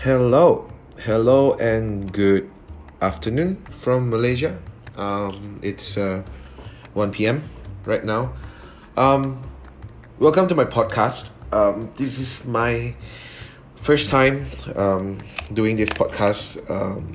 [0.00, 0.72] Hello,
[1.04, 2.48] hello, and good
[3.02, 4.56] afternoon from Malaysia.
[4.96, 6.22] Um, it's uh,
[6.94, 7.44] 1 p.m.
[7.84, 8.32] right now.
[8.96, 9.42] Um,
[10.18, 11.28] welcome to my podcast.
[11.52, 12.94] Um, this is my
[13.76, 15.18] first time um,
[15.52, 17.12] doing this podcast, um,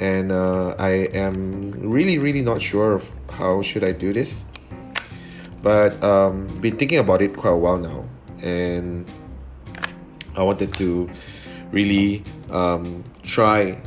[0.00, 4.42] and uh, I am really, really not sure of how should I do this.
[5.60, 8.08] But um, been thinking about it quite a while now,
[8.40, 9.04] and
[10.34, 11.10] I wanted to
[11.70, 13.80] really um, try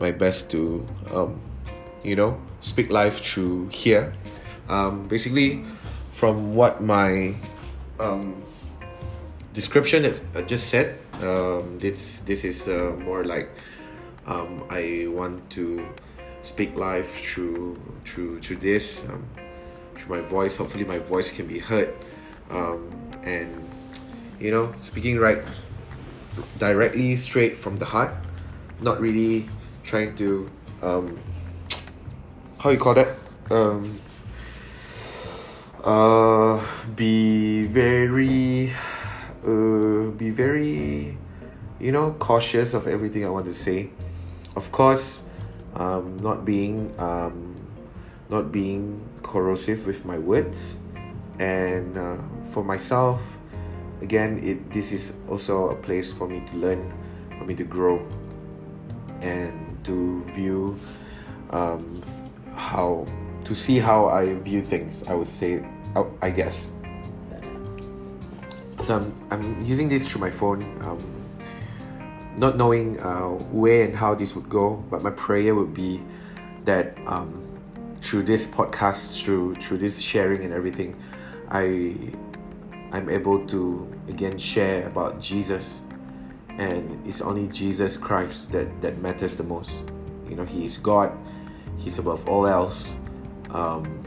[0.00, 1.40] my best to um,
[2.02, 4.12] you know speak life through here.
[4.68, 5.64] Um, basically
[6.12, 7.34] from what my
[7.98, 8.42] um,
[9.52, 13.50] description that I just said um, this this is uh, more like
[14.26, 15.84] um, I want to
[16.42, 19.24] speak life through through through this um,
[19.96, 20.56] through my voice.
[20.56, 21.92] Hopefully my voice can be heard.
[22.50, 22.90] Um,
[23.22, 23.68] and
[24.38, 25.44] you know speaking right
[26.58, 28.12] directly straight from the heart
[28.80, 29.48] not really
[29.82, 30.50] trying to
[30.82, 31.18] um
[32.58, 33.08] how you call that?
[33.50, 33.92] Um
[35.84, 36.60] uh
[36.94, 38.72] be very
[39.46, 41.16] uh be very
[41.80, 43.90] you know cautious of everything I want to say.
[44.56, 45.22] Of course
[45.74, 47.56] um not being um
[48.28, 50.78] not being corrosive with my words.
[51.38, 52.18] And uh,
[52.50, 53.38] for myself
[54.02, 56.92] again it this is also a place for me to learn
[57.38, 58.00] for me to grow
[59.20, 60.78] and to view
[61.50, 62.02] um,
[62.54, 63.06] how
[63.44, 65.64] to see how I view things I would say
[65.96, 66.66] I, I guess.
[68.80, 71.00] So I'm, I'm using this through my phone um,
[72.36, 76.00] not knowing uh, where and how this would go but my prayer would be
[76.64, 77.46] that um,
[78.00, 80.96] through this podcast through through this sharing and everything
[81.50, 82.14] I
[82.92, 85.82] I'm able to again share about Jesus
[86.58, 89.84] and it's only Jesus Christ that, that matters the most.
[90.28, 91.16] You know, He is God,
[91.78, 92.98] He's above all else.
[93.50, 94.04] Um,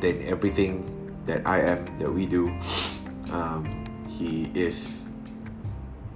[0.00, 0.88] then everything
[1.26, 2.48] that I am, that we do,
[3.30, 3.66] um,
[4.08, 5.06] He is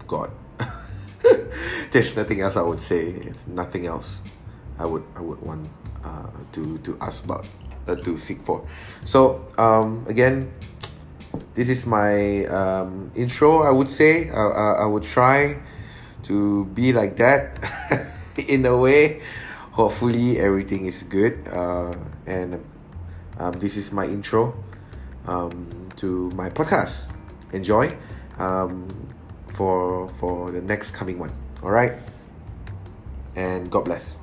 [0.07, 0.31] God.
[1.91, 3.07] There's nothing else I would say.
[3.09, 4.21] It's nothing else
[4.79, 5.69] I would I would want
[6.05, 7.45] uh, to to ask about
[7.87, 8.67] uh, to seek for.
[9.05, 10.51] So um, again,
[11.59, 13.67] this is my um, intro.
[13.67, 15.59] I would say I, I, I would try
[16.31, 17.59] to be like that
[18.47, 19.21] in a way.
[19.73, 21.49] Hopefully, everything is good.
[21.51, 22.63] Uh, and
[23.39, 24.55] um, this is my intro
[25.27, 27.11] um, to my podcast.
[27.53, 27.91] Enjoy
[28.39, 28.87] um,
[29.51, 31.35] for for the next coming one.
[31.65, 31.99] All right,
[33.35, 34.15] and God bless.